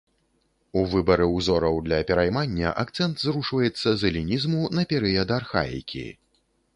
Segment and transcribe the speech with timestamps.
[0.79, 6.03] У выбары ўзораў для пераймання акцэнт зрушваецца з элінізму на перыяд архаікі.